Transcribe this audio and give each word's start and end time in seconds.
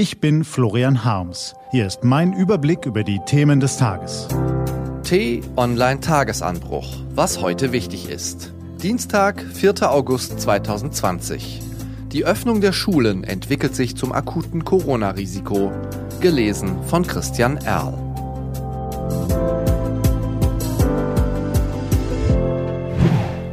Ich 0.00 0.18
bin 0.18 0.44
Florian 0.44 1.04
Harms. 1.04 1.54
Hier 1.72 1.86
ist 1.86 2.04
mein 2.04 2.32
Überblick 2.32 2.86
über 2.86 3.04
die 3.04 3.20
Themen 3.26 3.60
des 3.60 3.76
Tages. 3.76 4.28
T-Online-Tagesanbruch. 5.02 6.86
Was 7.14 7.42
heute 7.42 7.72
wichtig 7.72 8.08
ist. 8.08 8.54
Dienstag, 8.82 9.44
4. 9.52 9.92
August 9.92 10.40
2020. 10.40 11.60
Die 12.12 12.24
Öffnung 12.24 12.62
der 12.62 12.72
Schulen 12.72 13.24
entwickelt 13.24 13.76
sich 13.76 13.94
zum 13.94 14.12
akuten 14.12 14.64
Corona-Risiko. 14.64 15.70
Gelesen 16.20 16.82
von 16.84 17.06
Christian 17.06 17.58
Erl. 17.58 17.92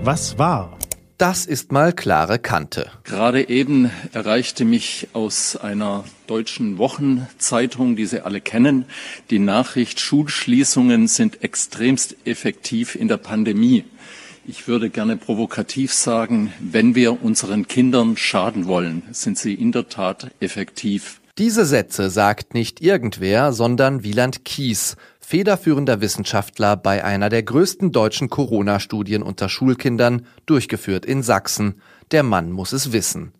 Was 0.02 0.39
war? 0.39 0.76
Das 1.18 1.47
ist 1.47 1.71
mal 1.71 1.93
klare 1.93 2.38
Kante. 2.38 2.91
Gerade 3.04 3.50
eben 3.50 3.89
erreichte 4.13 4.65
mich 4.65 5.07
aus 5.13 5.55
einer 5.55 6.04
deutschen 6.27 6.77
Wochenzeitung, 6.77 7.95
die 7.95 8.05
Sie 8.05 8.23
alle 8.23 8.39
kennen, 8.39 8.86
die 9.32 9.39
Nachricht, 9.39 10.00
Schulschließungen 10.00 11.07
sind 11.07 11.43
extremst 11.43 12.18
effektiv 12.25 12.93
in 12.93 13.07
der 13.07 13.18
Pandemie. 13.18 13.83
Ich 14.46 14.68
würde 14.68 14.91
gerne 14.91 15.18
provokativ 15.18 15.91
sagen, 15.91 16.54
wenn 16.60 16.93
wir 16.93 17.24
unseren 17.24 17.68
Kindern 17.68 18.15
schaden 18.15 18.68
wollen, 18.68 19.02
sind 19.11 19.39
sie 19.39 19.55
in 19.55 19.71
der 19.71 19.89
Tat 19.89 20.29
effektiv. 20.39 21.19
Diese 21.39 21.65
Sätze 21.65 22.10
sagt 22.10 22.54
nicht 22.54 22.82
irgendwer, 22.82 23.54
sondern 23.54 24.04
Wieland 24.04 24.46
Kies, 24.46 24.96
federführender 25.27 25.99
Wissenschaftler 25.99 26.77
bei 26.77 27.04
einer 27.04 27.27
der 27.27 27.43
größten 27.43 27.91
deutschen 27.91 28.29
Corona-Studien 28.29 29.21
unter 29.21 29.49
Schulkindern, 29.49 30.25
durchgeführt 30.45 31.05
in 31.05 31.21
Sachsen. 31.21 31.81
Der 32.11 32.23
Mann 32.23 32.49
muss 32.53 32.72
es 32.72 32.94
wissen. 32.94 33.33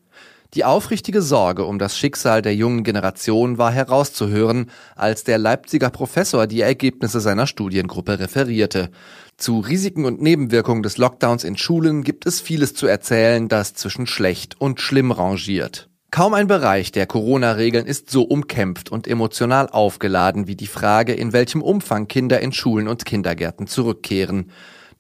Die 0.54 0.66
aufrichtige 0.66 1.22
Sorge 1.22 1.64
um 1.64 1.80
das 1.80 1.98
Schicksal 1.98 2.42
der 2.42 2.54
jungen 2.54 2.84
Generation 2.84 3.58
war 3.58 3.72
herauszuhören, 3.72 4.70
als 4.98 5.24
der 5.24 5.38
Leipziger 5.38 5.90
Professor 5.90 6.46
die 6.46 6.60
Ergebnisse 6.60 7.22
seiner 7.22 7.48
Studiengruppe 7.48 8.20
referierte. 8.20 8.90
Zu 9.38 9.60
Risiken 9.62 10.04
und 10.04 10.22
Nebenwirkungen 10.22 10.84
des 10.84 10.98
Lockdowns 10.98 11.46
in 11.46 11.56
Schulen 11.56 12.04
gibt 12.04 12.26
es 12.26 12.42
vieles 12.42 12.74
zu 12.74 12.88
erzählen, 12.88 13.48
das 13.48 13.76
zwischen 13.76 14.08
schlecht 14.08 14.60
und 14.60 14.82
schlimm 14.82 15.12
rangiert. 15.12 15.88
Kaum 16.10 16.34
ein 16.34 16.48
Bereich 16.48 16.94
der 16.94 17.06
Corona-Regeln 17.06 17.86
ist 17.86 18.10
so 18.10 18.24
umkämpft 18.24 18.90
und 18.90 19.08
emotional 19.08 19.68
aufgeladen 19.70 20.48
wie 20.48 20.56
die 20.56 20.68
Frage, 20.68 21.14
in 21.14 21.34
welchem 21.34 21.62
Umfang 21.62 22.08
Kinder 22.08 22.40
in 22.40 22.54
Schulen 22.54 22.88
und 22.88 23.06
Kindergärten 23.06 23.68
zurückkehren. 23.68 24.52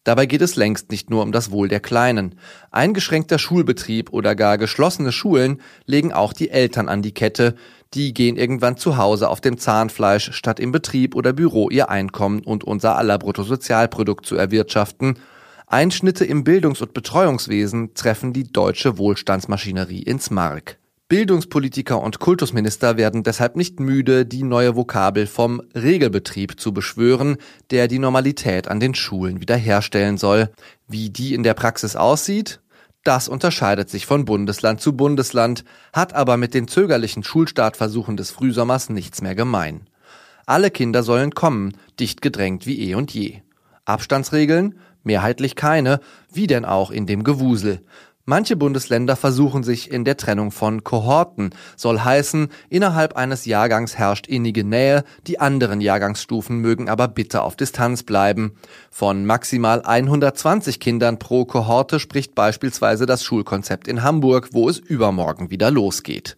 Dabei 0.04 0.26
geht 0.26 0.42
es 0.42 0.58
längst 0.58 0.92
nicht 0.92 1.10
nur 1.10 1.24
um 1.24 1.32
das 1.32 1.50
Wohl 1.50 1.70
der 1.70 1.80
Kleinen. 1.80 2.36
Eingeschränkter 2.72 3.40
Schulbetrieb 3.40 4.12
oder 4.12 4.36
gar 4.36 4.58
geschlossene 4.58 5.12
Schulen 5.14 5.62
legen 5.86 6.12
auch 6.12 6.34
die 6.34 6.50
Eltern 6.50 6.90
an 6.90 7.02
die 7.02 7.14
Kette. 7.14 7.56
Die 7.94 8.14
gehen 8.14 8.36
irgendwann 8.36 8.78
zu 8.78 8.98
Hause 8.98 9.30
auf 9.30 9.40
dem 9.42 9.58
Zahnfleisch, 9.58 10.34
statt 10.34 10.60
im 10.60 10.74
Betrieb 10.74 11.16
oder 11.16 11.32
Büro 11.32 11.70
ihr 11.70 11.90
Einkommen 11.90 12.42
und 12.42 12.66
unser 12.66 12.98
aller 12.98 13.18
Bruttosozialprodukt 13.18 14.26
zu 14.26 14.36
erwirtschaften. 14.36 15.20
Einschnitte 15.68 16.26
im 16.26 16.44
Bildungs- 16.44 16.82
und 16.82 16.94
Betreuungswesen 16.94 17.94
treffen 17.94 18.34
die 18.34 18.52
deutsche 18.52 18.98
Wohlstandsmaschinerie 18.98 20.04
ins 20.04 20.30
Mark. 20.30 20.78
Bildungspolitiker 21.10 22.02
und 22.02 22.20
Kultusminister 22.20 22.98
werden 22.98 23.24
deshalb 23.24 23.56
nicht 23.56 23.80
müde, 23.80 24.26
die 24.26 24.44
neue 24.44 24.76
Vokabel 24.76 25.26
vom 25.26 25.62
Regelbetrieb 25.74 26.60
zu 26.60 26.74
beschwören, 26.74 27.38
der 27.72 27.88
die 27.88 28.00
Normalität 28.00 28.68
an 28.68 28.82
den 28.82 28.94
Schulen 28.94 29.40
wiederherstellen 29.40 30.18
soll. 30.18 30.50
Wie 30.86 31.10
die 31.10 31.34
in 31.34 31.44
der 31.44 31.54
Praxis 31.54 31.96
aussieht? 31.96 32.60
Das 33.06 33.30
unterscheidet 33.30 33.90
sich 33.90 34.06
von 34.06 34.26
Bundesland 34.26 34.82
zu 34.82 34.98
Bundesland, 34.98 35.64
hat 35.94 36.14
aber 36.14 36.36
mit 36.36 36.54
den 36.54 36.68
zögerlichen 36.68 37.24
Schulstartversuchen 37.24 38.18
des 38.18 38.32
Frühsommers 38.32 38.90
nichts 38.90 39.22
mehr 39.22 39.34
gemein. 39.34 39.88
Alle 40.46 40.72
Kinder 40.72 41.04
sollen 41.04 41.32
kommen, 41.32 41.78
dicht 42.02 42.22
gedrängt 42.22 42.66
wie 42.66 42.90
eh 42.90 42.96
und 42.96 43.14
je. 43.14 43.44
Abstandsregeln? 43.86 44.78
Mehrheitlich 45.04 45.56
keine, 45.56 46.02
wie 46.34 46.48
denn 46.48 46.66
auch 46.66 46.92
in 46.92 47.06
dem 47.06 47.24
Gewusel. 47.24 47.80
Manche 48.30 48.58
Bundesländer 48.58 49.16
versuchen 49.16 49.64
sich 49.64 49.90
in 49.90 50.04
der 50.04 50.18
Trennung 50.18 50.52
von 50.52 50.84
Kohorten, 50.84 51.52
soll 51.78 52.02
heißen, 52.02 52.50
innerhalb 52.68 53.16
eines 53.16 53.46
Jahrgangs 53.46 53.98
herrscht 53.98 54.28
innige 54.28 54.66
Nähe, 54.66 55.06
die 55.28 55.40
anderen 55.40 55.80
Jahrgangsstufen 55.80 56.60
mögen 56.60 56.90
aber 56.90 57.08
bitte 57.08 57.42
auf 57.42 57.56
Distanz 57.56 58.04
bleiben. 58.04 58.58
Von 58.92 59.26
maximal 59.26 59.82
120 59.82 60.82
Kindern 60.82 61.20
pro 61.20 61.46
Kohorte 61.46 62.02
spricht 62.02 62.36
beispielsweise 62.36 63.06
das 63.06 63.24
Schulkonzept 63.24 63.88
in 63.88 64.04
Hamburg, 64.04 64.50
wo 64.52 64.68
es 64.68 64.78
übermorgen 64.78 65.50
wieder 65.50 65.72
losgeht. 65.72 66.36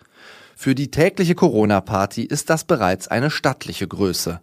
Für 0.55 0.75
die 0.75 0.91
tägliche 0.91 1.33
Corona-Party 1.33 2.21
ist 2.21 2.51
das 2.51 2.65
bereits 2.65 3.07
eine 3.07 3.31
stattliche 3.31 3.87
Größe. 3.87 4.41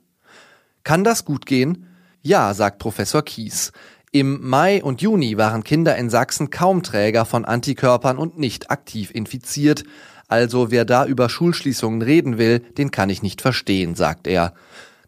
Kann 0.82 1.04
das 1.04 1.24
gut 1.24 1.46
gehen? 1.46 1.86
Ja, 2.22 2.54
sagt 2.54 2.80
Professor 2.80 3.22
Kies. 3.22 3.70
Im 4.18 4.48
Mai 4.48 4.82
und 4.82 5.02
Juni 5.02 5.36
waren 5.36 5.62
Kinder 5.62 5.94
in 5.96 6.08
Sachsen 6.08 6.48
kaum 6.48 6.82
Träger 6.82 7.26
von 7.26 7.44
Antikörpern 7.44 8.16
und 8.16 8.38
nicht 8.38 8.70
aktiv 8.70 9.10
infiziert. 9.12 9.84
Also 10.26 10.70
wer 10.70 10.86
da 10.86 11.04
über 11.04 11.28
Schulschließungen 11.28 12.00
reden 12.00 12.38
will, 12.38 12.60
den 12.60 12.90
kann 12.90 13.10
ich 13.10 13.22
nicht 13.22 13.42
verstehen, 13.42 13.94
sagt 13.94 14.26
er. 14.26 14.54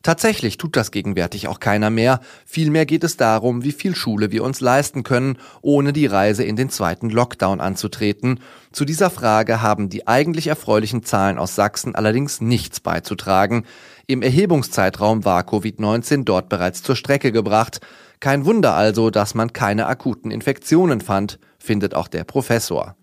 Tatsächlich 0.02 0.56
tut 0.56 0.76
das 0.76 0.90
gegenwärtig 0.90 1.48
auch 1.48 1.60
keiner 1.60 1.90
mehr. 1.90 2.20
Vielmehr 2.46 2.86
geht 2.86 3.04
es 3.04 3.16
darum, 3.16 3.64
wie 3.64 3.72
viel 3.72 3.94
Schule 3.96 4.30
wir 4.30 4.44
uns 4.44 4.60
leisten 4.60 5.02
können, 5.02 5.38
ohne 5.60 5.92
die 5.92 6.06
Reise 6.06 6.44
in 6.44 6.56
den 6.56 6.70
zweiten 6.70 7.10
Lockdown 7.10 7.60
anzutreten. 7.60 8.40
Zu 8.72 8.84
dieser 8.84 9.10
Frage 9.10 9.60
haben 9.60 9.88
die 9.88 10.06
eigentlich 10.06 10.46
erfreulichen 10.46 11.02
Zahlen 11.02 11.38
aus 11.38 11.54
Sachsen 11.54 11.94
allerdings 11.94 12.40
nichts 12.40 12.80
beizutragen. 12.80 13.64
Im 14.06 14.22
Erhebungszeitraum 14.22 15.24
war 15.24 15.42
Covid-19 15.42 16.24
dort 16.24 16.48
bereits 16.48 16.82
zur 16.82 16.96
Strecke 16.96 17.32
gebracht. 17.32 17.80
Kein 18.20 18.44
Wunder 18.44 18.74
also, 18.74 19.10
dass 19.10 19.34
man 19.34 19.52
keine 19.52 19.86
akuten 19.86 20.30
Infektionen 20.30 21.00
fand, 21.00 21.38
findet 21.58 21.94
auch 21.94 22.08
der 22.08 22.24
Professor. 22.24 22.97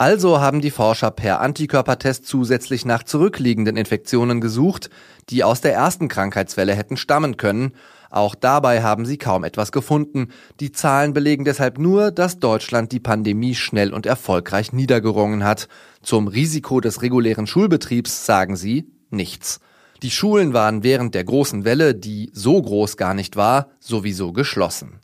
Also 0.00 0.40
haben 0.40 0.62
die 0.62 0.70
Forscher 0.70 1.10
per 1.10 1.42
Antikörpertest 1.42 2.26
zusätzlich 2.26 2.86
nach 2.86 3.02
zurückliegenden 3.02 3.76
Infektionen 3.76 4.40
gesucht, 4.40 4.88
die 5.28 5.44
aus 5.44 5.60
der 5.60 5.74
ersten 5.74 6.08
Krankheitswelle 6.08 6.74
hätten 6.74 6.96
stammen 6.96 7.36
können. 7.36 7.74
Auch 8.08 8.34
dabei 8.34 8.82
haben 8.82 9.04
sie 9.04 9.18
kaum 9.18 9.44
etwas 9.44 9.72
gefunden. 9.72 10.28
Die 10.58 10.72
Zahlen 10.72 11.12
belegen 11.12 11.44
deshalb 11.44 11.76
nur, 11.76 12.12
dass 12.12 12.38
Deutschland 12.38 12.92
die 12.92 12.98
Pandemie 12.98 13.54
schnell 13.54 13.92
und 13.92 14.06
erfolgreich 14.06 14.72
niedergerungen 14.72 15.44
hat. 15.44 15.68
Zum 16.00 16.28
Risiko 16.28 16.80
des 16.80 17.02
regulären 17.02 17.46
Schulbetriebs 17.46 18.24
sagen 18.24 18.56
sie 18.56 18.90
nichts. 19.10 19.60
Die 20.02 20.10
Schulen 20.10 20.54
waren 20.54 20.82
während 20.82 21.14
der 21.14 21.24
großen 21.24 21.66
Welle, 21.66 21.94
die 21.94 22.30
so 22.32 22.62
groß 22.62 22.96
gar 22.96 23.12
nicht 23.12 23.36
war, 23.36 23.68
sowieso 23.80 24.32
geschlossen. 24.32 25.00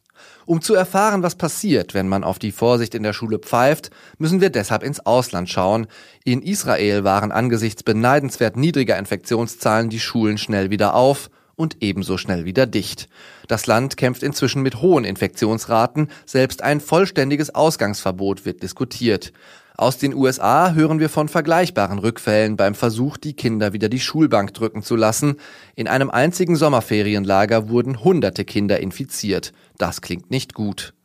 Um 0.47 0.63
zu 0.63 0.75
erfahren, 0.75 1.23
was 1.23 1.35
passiert, 1.35 1.95
wenn 1.95 2.09
man 2.09 2.25
auf 2.25 2.39
die 2.39 2.53
Vorsicht 2.53 2.95
in 2.95 3.03
der 3.03 3.13
Schule 3.13 3.39
pfeift, 3.39 3.91
müssen 4.19 4.41
wir 4.41 4.51
deshalb 4.51 4.83
ins 4.83 5.05
Ausland 5.05 5.49
schauen. 5.51 5.87
In 6.25 6.43
Israel 6.43 7.05
waren 7.05 7.33
angesichts 7.33 7.83
beneidenswert 7.83 8.57
niedriger 8.57 8.99
Infektionszahlen 8.99 9.91
die 9.91 10.01
Schulen 10.01 10.39
schnell 10.39 10.71
wieder 10.71 10.95
auf 10.95 11.31
und 11.57 11.79
ebenso 11.81 12.19
schnell 12.19 12.45
wieder 12.45 12.67
dicht. 12.67 13.09
Das 13.49 13.67
Land 13.67 13.97
kämpft 13.97 14.23
inzwischen 14.23 14.63
mit 14.63 14.81
hohen 14.81 15.05
Infektionsraten, 15.05 16.09
selbst 16.25 16.63
ein 16.63 16.81
vollständiges 16.81 17.55
Ausgangsverbot 17.55 18.45
wird 18.45 18.63
diskutiert. 18.63 19.33
Aus 19.79 19.99
den 19.99 20.15
USA 20.15 20.73
hören 20.73 21.01
wir 21.01 21.11
von 21.11 21.29
vergleichbaren 21.29 21.99
Rückfällen 21.99 22.57
beim 22.57 22.75
Versuch, 22.75 23.19
die 23.19 23.35
Kinder 23.35 23.75
wieder 23.75 23.91
die 23.91 24.01
Schulbank 24.01 24.55
drücken 24.55 24.83
zu 24.83 24.97
lassen. 24.97 25.37
In 25.75 25.87
einem 25.87 26.11
einzigen 26.11 26.57
Sommerferienlager 26.57 27.69
wurden 27.69 28.03
hunderte 28.03 28.47
Kinder 28.47 28.81
infiziert. 28.81 29.53
Das 29.77 30.01
klingt 30.01 30.31
nicht 30.31 30.55
gut. 30.55 30.96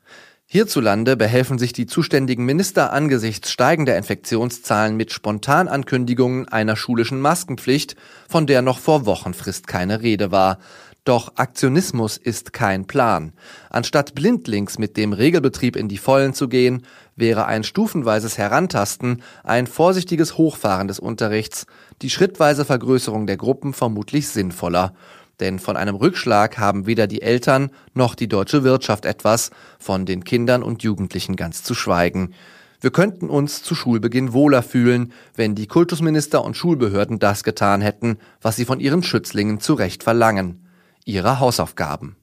Hierzulande 0.54 1.16
behelfen 1.16 1.58
sich 1.58 1.72
die 1.72 1.86
zuständigen 1.86 2.44
Minister 2.44 2.92
angesichts 2.92 3.52
steigender 3.52 3.96
Infektionszahlen 3.96 4.98
mit 4.98 5.14
Spontanankündigungen 5.14 6.46
einer 6.50 6.76
schulischen 6.76 7.22
Maskenpflicht, 7.22 7.96
von 8.28 8.48
der 8.48 8.62
noch 8.62 8.78
vor 8.78 9.06
Wochenfrist 9.06 9.66
keine 9.66 10.02
Rede 10.02 10.34
war. 10.34 10.58
Doch 11.06 11.38
Aktionismus 11.38 12.18
ist 12.18 12.52
kein 12.52 12.86
Plan. 12.86 13.32
Anstatt 13.70 14.14
blindlings 14.14 14.78
mit 14.78 14.98
dem 14.98 15.14
Regelbetrieb 15.14 15.78
in 15.78 15.88
die 15.88 15.98
Vollen 15.98 16.34
zu 16.34 16.50
gehen, 16.50 16.86
wäre 17.16 17.46
ein 17.46 17.64
stufenweises 17.64 18.38
Herantasten, 18.38 19.24
ein 19.46 19.68
vorsichtiges 19.68 20.38
Hochfahren 20.38 20.90
des 20.90 21.00
Unterrichts, 21.00 21.66
die 22.02 22.10
schrittweise 22.10 22.66
Vergrößerung 22.66 23.26
der 23.26 23.38
Gruppen 23.38 23.74
vermutlich 23.74 24.28
sinnvoller. 24.28 24.96
Denn 25.40 25.60
von 25.60 25.78
einem 25.78 25.96
Rückschlag 25.96 26.58
haben 26.58 26.86
weder 26.86 27.08
die 27.08 27.22
Eltern 27.22 27.72
noch 27.94 28.16
die 28.16 28.28
deutsche 28.28 28.64
Wirtschaft 28.64 29.06
etwas, 29.06 29.50
von 29.80 30.06
den 30.06 30.24
Kindern 30.24 30.62
und 30.62 30.84
Jugendlichen 30.84 31.36
ganz 31.36 31.64
zu 31.64 31.74
schweigen. 31.74 32.34
Wir 32.80 32.92
könnten 32.92 33.30
uns 33.30 33.64
zu 33.64 33.76
Schulbeginn 33.76 34.34
wohler 34.34 34.64
fühlen, 34.64 35.14
wenn 35.36 35.56
die 35.56 35.68
Kultusminister 35.68 36.44
und 36.44 36.58
Schulbehörden 36.58 37.20
das 37.20 37.44
getan 37.44 37.82
hätten, 37.82 38.18
was 38.42 38.56
sie 38.56 38.66
von 38.66 38.80
ihren 38.80 39.04
Schützlingen 39.04 39.60
zu 39.60 39.74
Recht 39.74 40.04
verlangen 40.04 40.66
ihrer 41.06 41.40
Hausaufgaben. 41.40 42.16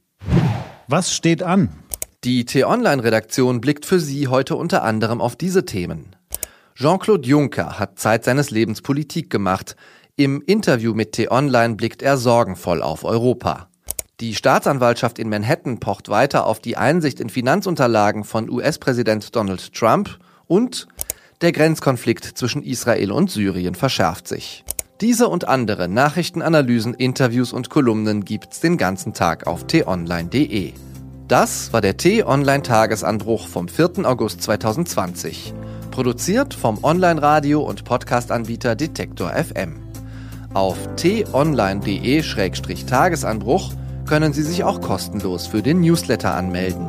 Was 0.86 1.12
steht 1.12 1.42
an? 1.42 1.70
Die 2.24 2.44
T-Online-Redaktion 2.44 3.60
blickt 3.60 3.86
für 3.86 4.00
Sie 4.00 4.28
heute 4.28 4.56
unter 4.56 4.82
anderem 4.82 5.20
auf 5.20 5.36
diese 5.36 5.64
Themen. 5.64 6.16
Jean-Claude 6.74 7.28
Juncker 7.28 7.78
hat 7.78 7.98
Zeit 7.98 8.24
seines 8.24 8.50
Lebens 8.50 8.82
Politik 8.82 9.30
gemacht. 9.30 9.76
Im 10.20 10.42
Interview 10.44 10.94
mit 10.94 11.12
T-Online 11.12 11.76
blickt 11.76 12.02
er 12.02 12.16
sorgenvoll 12.16 12.82
auf 12.82 13.04
Europa. 13.04 13.68
Die 14.18 14.34
Staatsanwaltschaft 14.34 15.20
in 15.20 15.28
Manhattan 15.28 15.78
pocht 15.78 16.08
weiter 16.08 16.44
auf 16.44 16.58
die 16.58 16.76
Einsicht 16.76 17.20
in 17.20 17.30
Finanzunterlagen 17.30 18.24
von 18.24 18.50
US-Präsident 18.50 19.36
Donald 19.36 19.72
Trump 19.72 20.18
und 20.48 20.88
der 21.40 21.52
Grenzkonflikt 21.52 22.24
zwischen 22.24 22.64
Israel 22.64 23.12
und 23.12 23.30
Syrien 23.30 23.76
verschärft 23.76 24.26
sich. 24.26 24.64
Diese 25.00 25.28
und 25.28 25.46
andere 25.46 25.86
Nachrichtenanalysen, 25.86 26.94
Interviews 26.94 27.52
und 27.52 27.70
Kolumnen 27.70 28.24
gibt's 28.24 28.58
den 28.58 28.76
ganzen 28.76 29.14
Tag 29.14 29.46
auf 29.46 29.68
t-online.de. 29.68 30.72
Das 31.28 31.72
war 31.72 31.80
der 31.80 31.96
T-Online-Tagesanbruch 31.96 33.46
vom 33.46 33.68
4. 33.68 34.04
August 34.04 34.42
2020. 34.42 35.54
Produziert 35.92 36.54
vom 36.54 36.82
Online-Radio- 36.82 37.62
und 37.62 37.84
Podcast-Anbieter 37.84 38.74
Detektor 38.74 39.30
FM. 39.30 39.87
Auf 40.54 40.78
t-online.de-tagesanbruch 40.96 43.74
können 44.06 44.32
Sie 44.32 44.42
sich 44.42 44.64
auch 44.64 44.80
kostenlos 44.80 45.46
für 45.46 45.60
den 45.62 45.80
Newsletter 45.80 46.34
anmelden. 46.34 46.88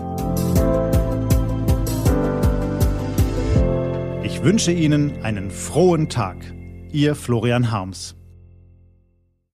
Ich 4.23 4.41
wünsche 4.43 4.71
Ihnen 4.71 5.21
einen 5.23 5.51
frohen 5.51 6.07
Tag. 6.07 6.37
Ihr 6.91 7.15
Florian 7.15 7.71
Harms. 7.71 8.15